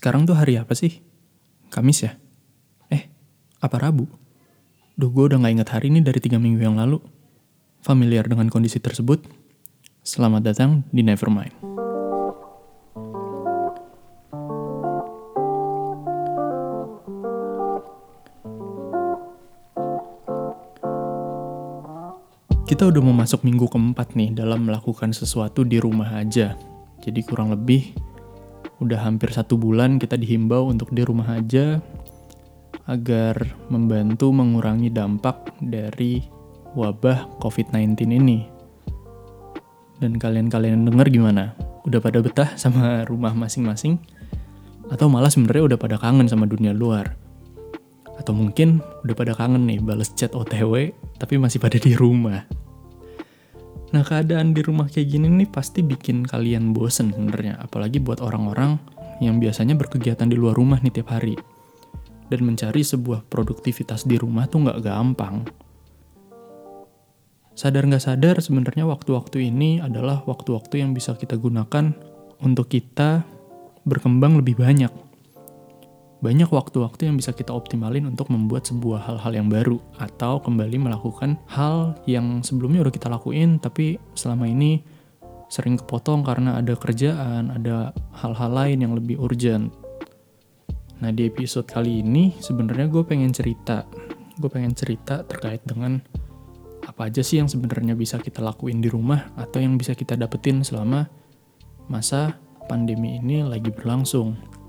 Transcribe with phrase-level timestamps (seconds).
[0.00, 1.04] Sekarang tuh hari apa sih?
[1.68, 2.16] Kamis ya?
[2.88, 3.12] Eh,
[3.60, 4.08] apa Rabu?
[4.96, 7.04] Duh, gue udah gak inget hari ini dari tiga minggu yang lalu.
[7.84, 9.20] Familiar dengan kondisi tersebut?
[10.00, 11.52] Selamat datang di Nevermind.
[22.64, 26.56] Kita udah mau masuk minggu keempat nih dalam melakukan sesuatu di rumah aja.
[27.04, 28.09] Jadi kurang lebih
[28.80, 31.84] udah hampir satu bulan kita dihimbau untuk di rumah aja
[32.88, 36.24] agar membantu mengurangi dampak dari
[36.72, 38.48] wabah COVID-19 ini.
[40.00, 41.52] Dan kalian-kalian denger gimana?
[41.84, 44.00] Udah pada betah sama rumah masing-masing?
[44.88, 47.14] Atau malah sebenarnya udah pada kangen sama dunia luar?
[48.16, 52.48] Atau mungkin udah pada kangen nih bales chat OTW tapi masih pada di rumah?
[53.90, 58.78] Nah keadaan di rumah kayak gini nih pasti bikin kalian bosen sebenarnya, apalagi buat orang-orang
[59.18, 61.34] yang biasanya berkegiatan di luar rumah nih tiap hari.
[62.30, 65.42] Dan mencari sebuah produktivitas di rumah tuh nggak gampang.
[67.58, 71.90] Sadar nggak sadar sebenarnya waktu-waktu ini adalah waktu-waktu yang bisa kita gunakan
[72.40, 73.26] untuk kita
[73.82, 75.09] berkembang lebih banyak
[76.20, 81.40] banyak waktu-waktu yang bisa kita optimalin untuk membuat sebuah hal-hal yang baru atau kembali melakukan
[81.48, 84.84] hal yang sebelumnya udah kita lakuin tapi selama ini
[85.50, 87.90] sering kepotong karena ada kerjaan, ada
[88.20, 89.74] hal-hal lain yang lebih urgent.
[91.00, 93.88] Nah di episode kali ini sebenarnya gue pengen cerita,
[94.38, 95.98] gue pengen cerita terkait dengan
[96.84, 100.60] apa aja sih yang sebenarnya bisa kita lakuin di rumah atau yang bisa kita dapetin
[100.62, 101.08] selama
[101.88, 102.36] masa
[102.68, 104.59] pandemi ini lagi berlangsung.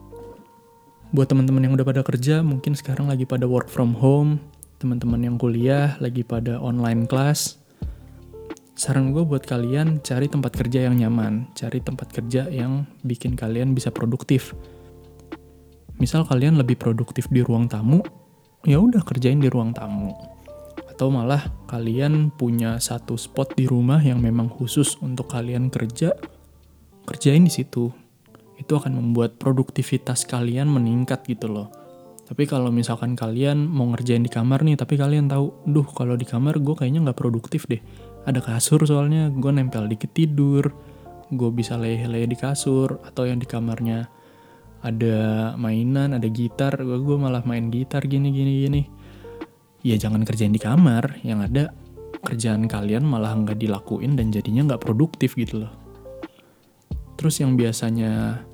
[1.12, 4.40] Buat teman-teman yang udah pada kerja, mungkin sekarang lagi pada work from home,
[4.80, 7.59] teman-teman yang kuliah lagi pada online class.
[8.80, 13.76] Saran gue buat kalian cari tempat kerja yang nyaman, cari tempat kerja yang bikin kalian
[13.76, 14.56] bisa produktif.
[16.00, 18.00] Misal kalian lebih produktif di ruang tamu,
[18.64, 20.16] ya udah kerjain di ruang tamu.
[20.88, 26.16] Atau malah kalian punya satu spot di rumah yang memang khusus untuk kalian kerja,
[27.04, 27.92] kerjain di situ
[28.61, 31.73] itu akan membuat produktivitas kalian meningkat gitu loh.
[32.32, 36.23] Tapi kalau misalkan kalian mau ngerjain di kamar nih, tapi kalian tahu, duh kalau di
[36.23, 37.83] kamar gue kayaknya nggak produktif deh.
[38.23, 40.71] Ada kasur soalnya, gue nempel dikit tidur,
[41.27, 44.08] gue bisa leye-leye di kasur, atau yang di kamarnya
[44.80, 48.82] ada mainan, ada gitar, gue, gue malah main gitar gini-gini gini.
[49.83, 51.76] Ya jangan kerjain di kamar, yang ada
[52.21, 55.73] kerjaan kalian malah nggak dilakuin dan jadinya nggak produktif gitu loh.
[57.20, 58.45] Terus yang biasanya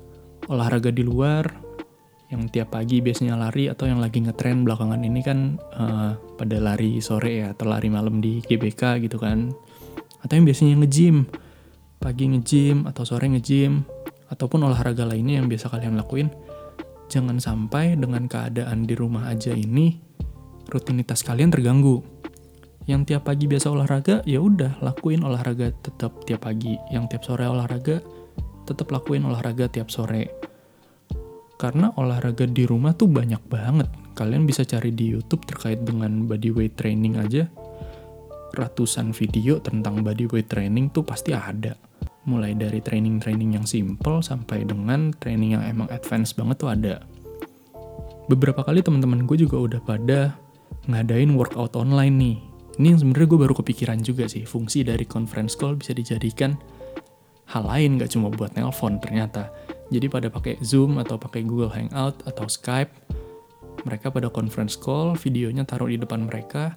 [0.48, 1.68] olahraga di luar
[2.28, 7.00] yang tiap pagi biasanya lari atau yang lagi ngetren belakangan ini kan uh, pada lari
[7.00, 9.48] sore ya atau lari malam di GBK gitu kan.
[10.20, 11.24] Atau yang biasanya nge-gym
[11.98, 13.80] pagi nge-gym atau sore nge-gym
[14.28, 16.28] ataupun olahraga lainnya yang biasa kalian lakuin.
[17.08, 19.96] Jangan sampai dengan keadaan di rumah aja ini
[20.68, 22.04] rutinitas kalian terganggu.
[22.84, 26.76] Yang tiap pagi biasa olahraga ya udah lakuin olahraga tetap tiap pagi.
[26.92, 28.04] Yang tiap sore olahraga
[28.68, 30.28] tetap lakuin olahraga tiap sore.
[31.56, 33.88] Karena olahraga di rumah tuh banyak banget.
[34.12, 37.48] Kalian bisa cari di YouTube terkait dengan bodyweight training aja.
[38.54, 41.74] Ratusan video tentang bodyweight training tuh pasti ada.
[42.28, 46.94] Mulai dari training-training yang simple sampai dengan training yang emang advance banget tuh ada.
[48.28, 50.36] Beberapa kali teman-teman gue juga udah pada
[50.86, 52.38] ngadain workout online nih.
[52.78, 56.54] Ini yang sebenarnya gue baru kepikiran juga sih, fungsi dari conference call bisa dijadikan
[57.48, 59.48] hal lain gak cuma buat nelpon ternyata.
[59.88, 62.92] Jadi pada pakai Zoom atau pakai Google Hangout atau Skype,
[63.88, 66.76] mereka pada conference call, videonya taruh di depan mereka,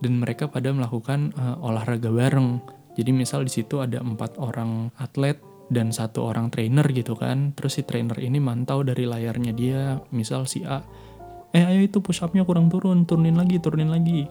[0.00, 2.62] dan mereka pada melakukan uh, olahraga bareng.
[2.96, 5.36] Jadi misal di situ ada empat orang atlet
[5.68, 7.52] dan satu orang trainer gitu kan.
[7.52, 10.80] Terus si trainer ini mantau dari layarnya dia, misal si A,
[11.52, 14.24] eh ayo itu push upnya kurang turun, turunin lagi, turunin lagi.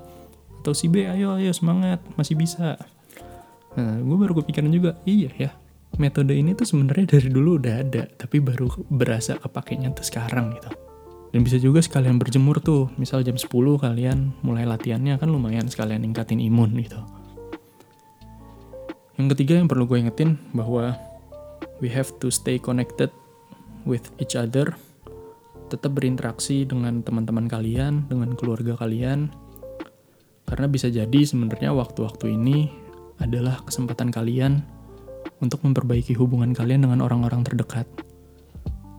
[0.64, 2.82] Atau si B, ayo ayo semangat, masih bisa.
[3.78, 5.52] Nah, gue baru kepikiran juga, iya ya,
[5.98, 10.70] metode ini tuh sebenarnya dari dulu udah ada, tapi baru berasa kepakainya tuh sekarang gitu.
[11.34, 16.02] Dan bisa juga sekalian berjemur tuh, misal jam 10 kalian mulai latihannya kan lumayan sekalian
[16.02, 16.98] ningkatin imun gitu.
[19.18, 20.94] Yang ketiga yang perlu gue ingetin bahwa
[21.82, 23.10] we have to stay connected
[23.84, 24.78] with each other.
[25.68, 29.34] Tetap berinteraksi dengan teman-teman kalian, dengan keluarga kalian.
[30.48, 32.72] Karena bisa jadi sebenarnya waktu-waktu ini
[33.20, 34.64] adalah kesempatan kalian
[35.40, 37.86] untuk memperbaiki hubungan kalian dengan orang-orang terdekat.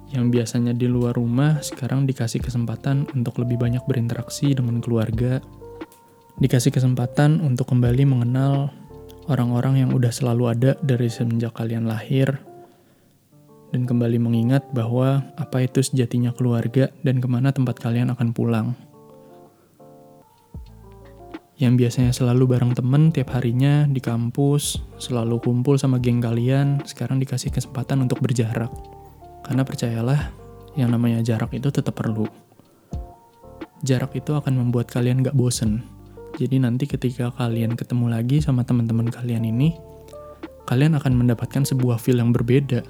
[0.09, 5.45] Yang biasanya di luar rumah, sekarang dikasih kesempatan untuk lebih banyak berinteraksi dengan keluarga,
[6.41, 8.73] dikasih kesempatan untuk kembali mengenal
[9.29, 12.41] orang-orang yang udah selalu ada dari semenjak kalian lahir,
[13.69, 18.88] dan kembali mengingat bahwa apa itu sejatinya keluarga dan ke mana tempat kalian akan pulang.
[21.59, 27.19] Yang biasanya selalu bareng temen tiap harinya di kampus, selalu kumpul sama geng kalian, sekarang
[27.19, 28.71] dikasih kesempatan untuk berjarak.
[29.43, 30.31] Karena percayalah,
[30.79, 32.31] yang namanya jarak itu tetap perlu.
[33.83, 35.83] Jarak itu akan membuat kalian gak bosen.
[36.39, 39.75] Jadi nanti ketika kalian ketemu lagi sama teman-teman kalian ini,
[40.71, 42.87] kalian akan mendapatkan sebuah feel yang berbeda,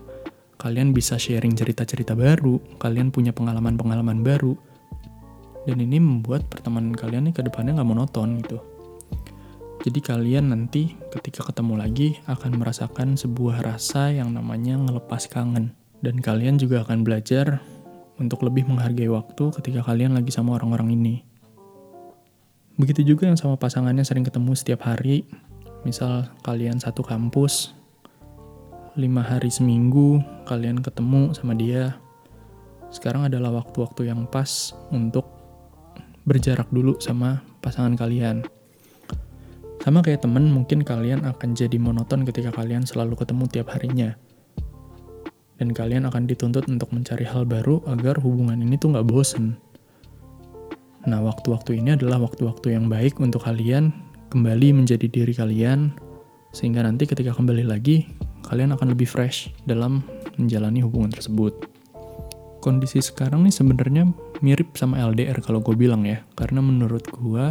[0.61, 4.53] kalian bisa sharing cerita-cerita baru, kalian punya pengalaman-pengalaman baru,
[5.69, 8.65] dan ini membuat pertemanan kalian nih ke depannya nggak monoton gitu.
[9.85, 15.77] Jadi kalian nanti ketika ketemu lagi akan merasakan sebuah rasa yang namanya ngelepas kangen.
[16.01, 17.61] Dan kalian juga akan belajar
[18.17, 21.15] untuk lebih menghargai waktu ketika kalian lagi sama orang-orang ini.
[22.81, 25.29] Begitu juga yang sama pasangannya sering ketemu setiap hari.
[25.87, 27.71] Misal kalian satu kampus,
[28.99, 30.19] lima hari seminggu
[30.49, 31.99] kalian ketemu sama dia,
[32.91, 35.38] sekarang adalah waktu-waktu yang pas untuk
[36.29, 38.45] berjarak dulu sama pasangan kalian.
[39.81, 44.13] Sama kayak temen, mungkin kalian akan jadi monoton ketika kalian selalu ketemu tiap harinya.
[45.57, 49.57] Dan kalian akan dituntut untuk mencari hal baru agar hubungan ini tuh nggak bosen.
[51.09, 53.97] Nah, waktu-waktu ini adalah waktu-waktu yang baik untuk kalian
[54.29, 55.97] kembali menjadi diri kalian,
[56.53, 58.05] sehingga nanti ketika kembali lagi,
[58.45, 60.05] kalian akan lebih fresh dalam
[60.37, 61.78] menjalani hubungan tersebut.
[62.69, 64.05] Kondisi sekarang nih sebenarnya
[64.45, 67.49] mirip sama LDR kalau gue bilang ya, karena menurut gue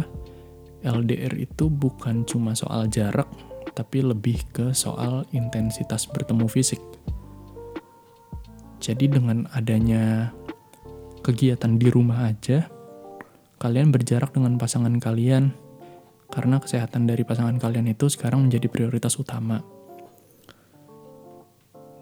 [0.86, 3.26] LDR itu bukan cuma soal jarak,
[3.74, 6.78] tapi lebih ke soal intensitas bertemu fisik.
[8.78, 10.30] Jadi dengan adanya
[11.26, 12.70] kegiatan di rumah aja,
[13.58, 15.50] kalian berjarak dengan pasangan kalian,
[16.30, 19.66] karena kesehatan dari pasangan kalian itu sekarang menjadi prioritas utama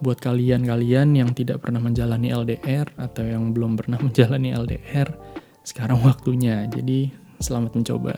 [0.00, 5.08] buat kalian-kalian yang tidak pernah menjalani LDR atau yang belum pernah menjalani LDR,
[5.64, 6.68] sekarang waktunya.
[6.68, 8.14] Jadi, selamat mencoba.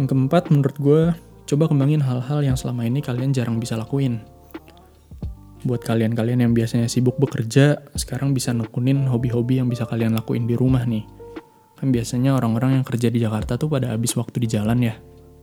[0.00, 1.02] Yang keempat, menurut gue,
[1.44, 4.24] coba kembangin hal-hal yang selama ini kalian jarang bisa lakuin.
[5.60, 10.56] Buat kalian-kalian yang biasanya sibuk bekerja, sekarang bisa nekunin hobi-hobi yang bisa kalian lakuin di
[10.56, 11.04] rumah nih.
[11.76, 14.96] Kan biasanya orang-orang yang kerja di Jakarta tuh pada habis waktu di jalan ya.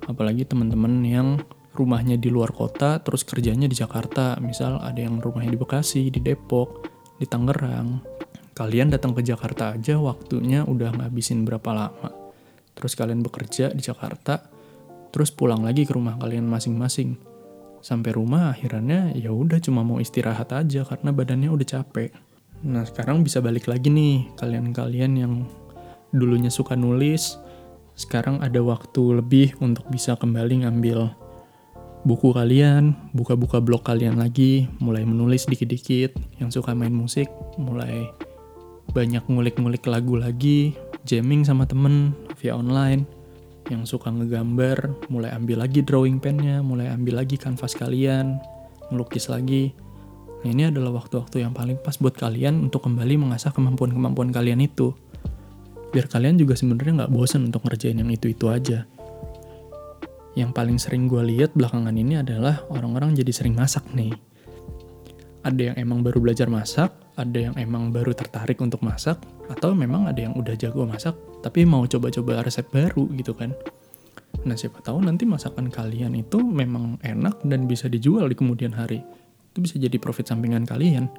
[0.09, 1.37] Apalagi teman-teman yang
[1.77, 4.33] rumahnya di luar kota terus kerjanya di Jakarta.
[4.41, 6.89] Misal ada yang rumahnya di Bekasi di Depok
[7.21, 8.01] di Tangerang.
[8.57, 12.09] Kalian datang ke Jakarta aja waktunya udah ngabisin berapa lama.
[12.74, 14.41] Terus kalian bekerja di Jakarta
[15.13, 17.21] terus pulang lagi ke rumah kalian masing-masing.
[17.85, 22.09] Sampai rumah akhirnya ya udah cuma mau istirahat aja karena badannya udah capek.
[22.65, 25.33] Nah sekarang bisa balik lagi nih kalian-kalian yang
[26.09, 27.38] dulunya suka nulis
[27.97, 31.26] sekarang ada waktu lebih untuk bisa kembali ngambil
[32.07, 37.27] buku kalian, buka-buka blog kalian lagi, mulai menulis dikit-dikit, yang suka main musik,
[37.59, 38.07] mulai
[38.95, 40.71] banyak ngulik-ngulik lagu lagi,
[41.04, 43.04] jamming sama temen via online,
[43.68, 48.39] yang suka ngegambar, mulai ambil lagi drawing pennya, mulai ambil lagi kanvas kalian,
[48.88, 49.75] melukis lagi.
[50.48, 54.95] Nah ini adalah waktu-waktu yang paling pas buat kalian untuk kembali mengasah kemampuan-kemampuan kalian itu.
[55.92, 58.88] Biar kalian juga sebenarnya nggak bosen untuk ngerjain yang itu-itu aja
[60.38, 64.13] yang paling sering gue lihat belakangan ini adalah orang-orang jadi sering masak nih.
[65.42, 69.17] Ada yang emang baru belajar masak, ada yang emang baru tertarik untuk masak,
[69.50, 73.50] atau memang ada yang udah jago masak, tapi mau coba-coba resep baru gitu kan.
[74.46, 79.01] Nah siapa tahu nanti masakan kalian itu memang enak dan bisa dijual di kemudian hari.
[79.56, 81.10] Itu bisa jadi profit sampingan kalian.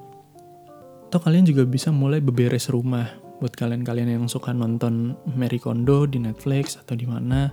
[1.10, 3.10] Atau kalian juga bisa mulai beberes rumah.
[3.42, 7.48] Buat kalian-kalian yang suka nonton Mary Kondo di Netflix atau di mana,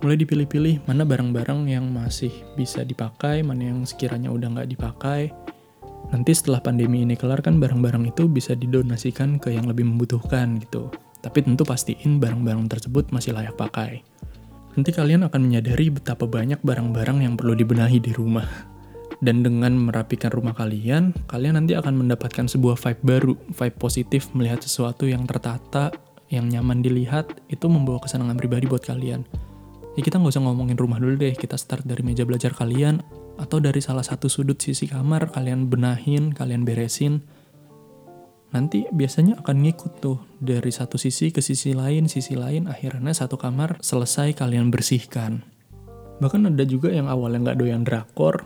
[0.00, 5.28] mulai dipilih-pilih mana barang-barang yang masih bisa dipakai, mana yang sekiranya udah nggak dipakai.
[6.10, 10.88] Nanti setelah pandemi ini kelar kan barang-barang itu bisa didonasikan ke yang lebih membutuhkan gitu.
[11.20, 14.00] Tapi tentu pastiin barang-barang tersebut masih layak pakai.
[14.74, 18.48] Nanti kalian akan menyadari betapa banyak barang-barang yang perlu dibenahi di rumah.
[19.20, 24.64] Dan dengan merapikan rumah kalian, kalian nanti akan mendapatkan sebuah vibe baru, vibe positif melihat
[24.64, 25.92] sesuatu yang tertata,
[26.32, 29.28] yang nyaman dilihat, itu membawa kesenangan pribadi buat kalian
[29.98, 33.02] ya kita nggak usah ngomongin rumah dulu deh, kita start dari meja belajar kalian,
[33.40, 37.24] atau dari salah satu sudut sisi kamar, kalian benahin, kalian beresin,
[38.50, 43.38] nanti biasanya akan ngikut tuh dari satu sisi ke sisi lain, sisi lain, akhirnya satu
[43.40, 45.46] kamar selesai kalian bersihkan.
[46.20, 48.44] Bahkan ada juga yang awalnya nggak doyan drakor,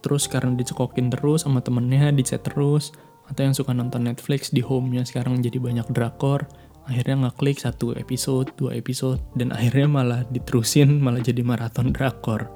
[0.00, 2.94] terus karena dicekokin terus sama temennya, dicet terus,
[3.26, 6.46] atau yang suka nonton Netflix di home-nya sekarang jadi banyak drakor,
[6.86, 12.48] akhirnya ngeklik satu episode, dua episode, dan akhirnya malah diterusin, malah jadi maraton drakor.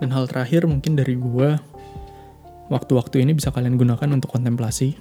[0.00, 1.56] Dan hal terakhir mungkin dari gue,
[2.66, 4.98] Waktu-waktu ini bisa kalian gunakan untuk kontemplasi,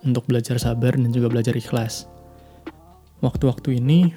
[0.00, 2.08] untuk belajar sabar dan juga belajar ikhlas.
[3.20, 4.16] Waktu-waktu ini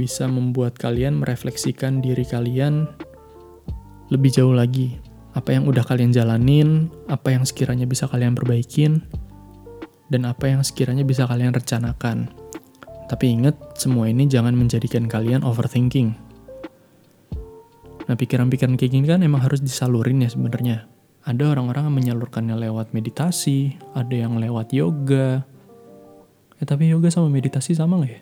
[0.00, 2.88] bisa membuat kalian merefleksikan diri kalian
[4.08, 4.96] lebih jauh lagi.
[5.36, 9.04] Apa yang udah kalian jalanin, apa yang sekiranya bisa kalian perbaikin,
[10.10, 12.28] dan apa yang sekiranya bisa kalian rencanakan.
[13.06, 16.14] Tapi ingat, semua ini jangan menjadikan kalian overthinking.
[18.06, 20.90] Nah, pikiran-pikiran kayak gini kan emang harus disalurin ya sebenarnya.
[21.22, 25.46] Ada orang-orang yang menyalurkannya lewat meditasi, ada yang lewat yoga.
[26.58, 28.20] Ya, tapi yoga sama meditasi sama gak ya?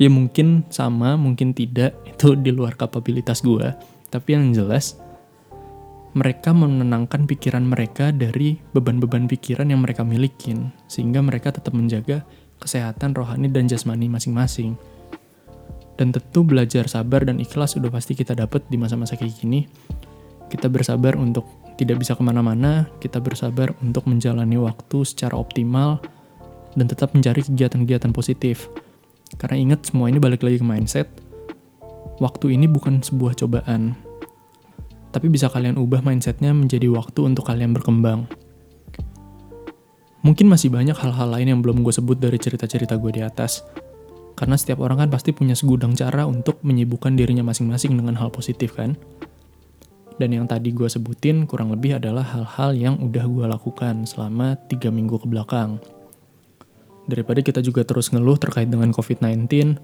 [0.00, 1.92] Ya mungkin sama, mungkin tidak.
[2.08, 3.74] Itu di luar kapabilitas gue.
[4.10, 4.98] Tapi yang jelas,
[6.10, 12.26] mereka menenangkan pikiran mereka dari beban-beban pikiran yang mereka milikin, sehingga mereka tetap menjaga
[12.58, 14.74] kesehatan rohani dan jasmani masing-masing.
[15.94, 19.68] Dan tentu belajar sabar dan ikhlas sudah pasti kita dapat di masa-masa kayak gini.
[20.50, 21.46] Kita bersabar untuk
[21.78, 26.02] tidak bisa ke mana-mana, kita bersabar untuk menjalani waktu secara optimal,
[26.74, 28.66] dan tetap mencari kegiatan-kegiatan positif.
[29.38, 31.06] Karena ingat semua ini balik lagi ke mindset,
[32.18, 33.94] waktu ini bukan sebuah cobaan,
[35.10, 38.30] tapi bisa kalian ubah mindsetnya menjadi waktu untuk kalian berkembang.
[40.20, 43.64] Mungkin masih banyak hal-hal lain yang belum gue sebut dari cerita-cerita gue di atas,
[44.36, 48.76] karena setiap orang kan pasti punya segudang cara untuk menyibukkan dirinya masing-masing dengan hal positif
[48.76, 48.96] kan.
[50.20, 54.92] Dan yang tadi gue sebutin kurang lebih adalah hal-hal yang udah gue lakukan selama 3
[54.92, 55.80] minggu ke belakang.
[57.08, 59.80] Daripada kita juga terus ngeluh terkait dengan COVID-19,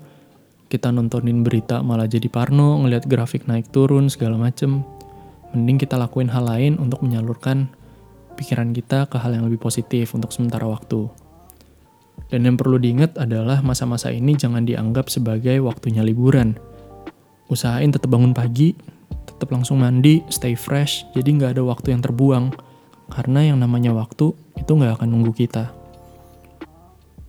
[0.69, 4.85] kita nontonin berita malah jadi parno, ngeliat grafik naik turun segala macem,
[5.55, 7.71] mending kita lakuin hal lain untuk menyalurkan
[8.37, 11.09] pikiran kita ke hal yang lebih positif untuk sementara waktu.
[12.27, 16.59] Dan yang perlu diingat adalah masa-masa ini jangan dianggap sebagai waktunya liburan.
[17.47, 18.75] Usahain tetap bangun pagi,
[19.25, 22.51] tetap langsung mandi, stay fresh, jadi nggak ada waktu yang terbuang.
[23.07, 25.71] Karena yang namanya waktu itu nggak akan nunggu kita.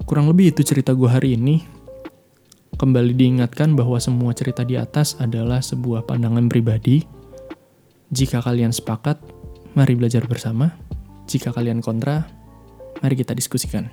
[0.08, 1.62] Kurang lebih itu cerita gue hari ini.
[2.78, 7.17] Kembali diingatkan bahwa semua cerita di atas adalah sebuah pandangan pribadi
[8.08, 9.20] jika kalian sepakat,
[9.76, 10.72] mari belajar bersama.
[11.28, 12.24] Jika kalian kontra,
[13.04, 13.92] mari kita diskusikan.